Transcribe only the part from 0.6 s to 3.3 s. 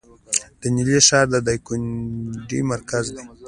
د نیلي ښار د دایکنډي مرکز دی